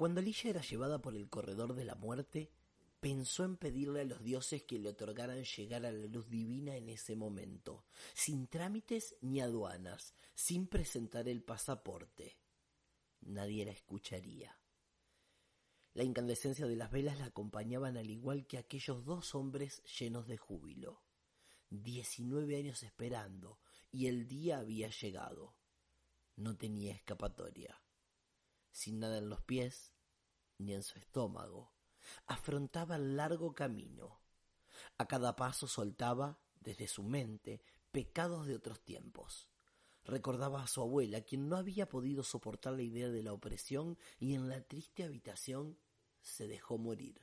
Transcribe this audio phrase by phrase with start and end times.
[0.00, 2.50] Cuando Alicia era llevada por el corredor de la muerte,
[3.00, 6.88] pensó en pedirle a los dioses que le otorgaran llegar a la luz divina en
[6.88, 12.38] ese momento, sin trámites ni aduanas, sin presentar el pasaporte.
[13.20, 14.58] Nadie la escucharía.
[15.92, 20.38] La incandescencia de las velas la acompañaban al igual que aquellos dos hombres llenos de
[20.38, 21.02] júbilo.
[21.68, 23.60] Diecinueve años esperando,
[23.92, 25.56] y el día había llegado.
[26.36, 27.78] No tenía escapatoria
[28.72, 29.92] sin nada en los pies
[30.58, 31.72] ni en su estómago,
[32.26, 34.20] afrontaba el largo camino.
[34.98, 39.48] A cada paso soltaba, desde su mente, pecados de otros tiempos.
[40.04, 44.34] Recordaba a su abuela, quien no había podido soportar la idea de la opresión y
[44.34, 45.78] en la triste habitación
[46.20, 47.20] se dejó morir.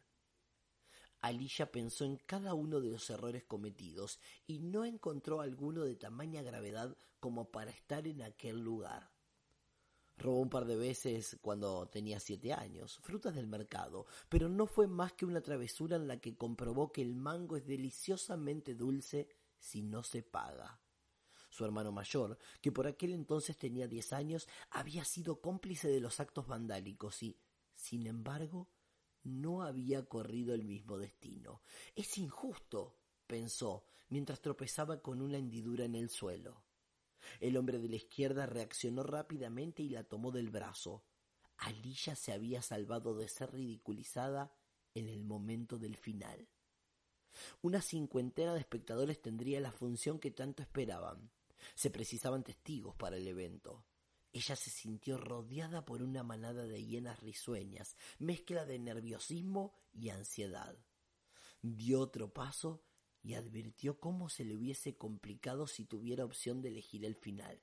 [1.21, 6.43] Alicia pensó en cada uno de los errores cometidos y no encontró alguno de tamaña
[6.43, 9.16] gravedad como para estar en aquel lugar.
[10.17, 14.87] Robó un par de veces cuando tenía siete años, frutas del mercado, pero no fue
[14.87, 19.29] más que una travesura en la que comprobó que el mango es deliciosamente dulce
[19.59, 20.81] si no se paga.
[21.49, 26.19] Su hermano mayor, que por aquel entonces tenía diez años, había sido cómplice de los
[26.19, 27.39] actos vandálicos y,
[27.75, 28.69] sin embargo,
[29.23, 31.61] no había corrido el mismo destino.
[31.95, 36.66] Es injusto, pensó, mientras tropezaba con una hendidura en el suelo.
[37.39, 41.03] El hombre de la izquierda reaccionó rápidamente y la tomó del brazo.
[41.57, 44.53] Alicia se había salvado de ser ridiculizada
[44.93, 46.47] en el momento del final.
[47.61, 51.31] Una cincuentena de espectadores tendría la función que tanto esperaban.
[51.75, 53.85] Se precisaban testigos para el evento.
[54.33, 60.77] Ella se sintió rodeada por una manada de hienas risueñas, mezcla de nerviosismo y ansiedad.
[61.61, 62.83] Dio otro paso
[63.23, 67.61] y advirtió cómo se le hubiese complicado si tuviera opción de elegir el final.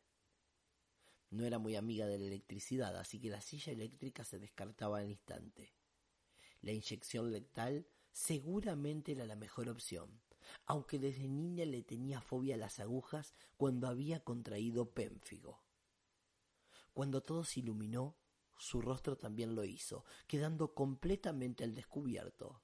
[1.30, 5.10] No era muy amiga de la electricidad, así que la silla eléctrica se descartaba al
[5.10, 5.74] instante.
[6.60, 10.20] La inyección letal seguramente era la mejor opción,
[10.66, 15.62] aunque desde niña le tenía fobia a las agujas cuando había contraído pénfigo.
[16.92, 18.16] Cuando todo se iluminó,
[18.56, 22.62] su rostro también lo hizo, quedando completamente al descubierto.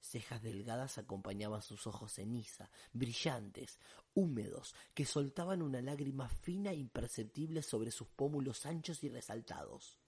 [0.00, 3.78] Cejas delgadas acompañaban sus ojos ceniza, brillantes,
[4.14, 9.98] húmedos, que soltaban una lágrima fina e imperceptible sobre sus pómulos anchos y resaltados.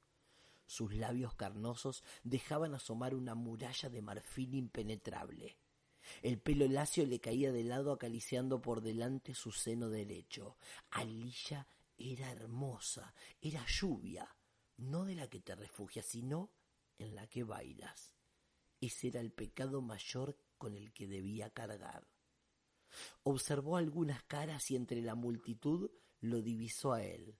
[0.67, 5.59] Sus labios carnosos dejaban asomar una muralla de marfil impenetrable.
[6.23, 10.57] El pelo lacio le caía de lado acariciando por delante su seno derecho.
[10.91, 11.67] Alilla
[11.99, 14.35] era hermosa, era lluvia,
[14.79, 16.51] no de la que te refugias, sino
[16.99, 18.20] en la que bailas.
[18.81, 22.07] Ese era el pecado mayor con el que debía cargar.
[23.23, 27.37] Observó algunas caras y entre la multitud lo divisó a él.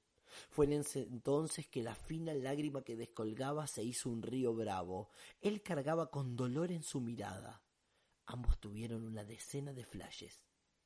[0.49, 5.11] Fue en entonces que la fina lágrima que descolgaba se hizo un río bravo.
[5.41, 7.63] Él cargaba con dolor en su mirada.
[8.27, 10.41] Ambos tuvieron una decena de flashes.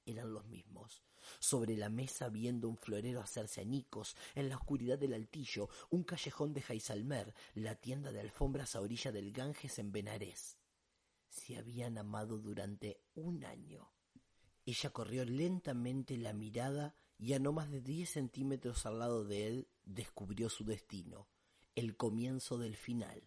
[0.06, 1.03] Eran los mismos.
[1.38, 6.53] Sobre la mesa viendo un florero hacerse añicos, en la oscuridad del altillo, un callejón
[6.53, 10.59] de Jaisalmer, la tienda de alfombras a orilla del Ganges en Benarés.
[11.28, 13.91] Se habían amado durante un año.
[14.66, 19.47] Ella corrió lentamente la mirada y a no más de diez centímetros al lado de
[19.47, 21.28] él descubrió su destino,
[21.75, 23.22] el comienzo del final.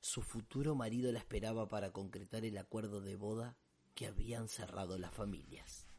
[0.00, 3.56] Su futuro marido la esperaba para concretar el acuerdo de boda
[3.94, 5.91] que habían cerrado las familias.